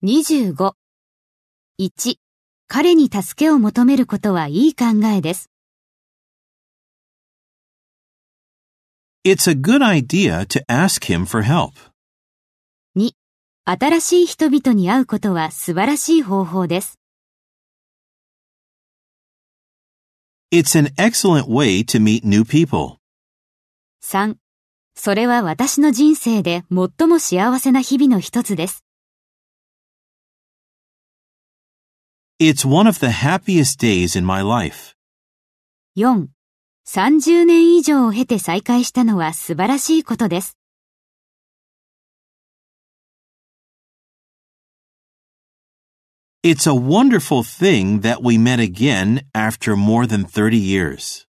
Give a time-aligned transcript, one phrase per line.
[0.00, 0.74] 25。
[1.80, 2.14] 1、
[2.68, 5.50] 彼に助けを求めることはいい考えです。
[9.24, 11.72] It's a good idea to ask him for help.
[12.96, 13.10] 2、
[13.64, 17.00] 新しい人々に会うことは素晴らしい方法です。
[20.52, 22.98] It's an excellent way to meet new people.
[24.04, 24.36] 3、
[24.94, 28.84] それは私の人生で最も幸せな日々の一つです。
[32.39, 34.95] It's one of the happiest days in my life.
[35.95, 40.57] 4、30年以上を経て再会したのは素晴らしいことです。
[46.43, 51.25] It's a wonderful thing that we met again after more than 30 years.